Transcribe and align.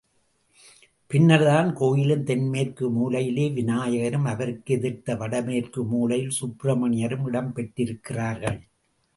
பின்னர்தான் 1.07 1.73
கோயிலின் 1.73 2.23
தென்மேற்கு 2.23 2.85
மூலையிலே 2.95 3.45
விநாயகரும் 3.53 4.25
அவருக்கு 4.25 4.73
எதிர்த்த 4.73 5.15
வடமேற்கு 5.15 5.83
மூலையில் 5.83 6.37
சுப்பிரமணியரும் 6.41 7.27
இடம் 7.27 7.53
பெற்றிருக்கிறார்கள். 7.53 8.59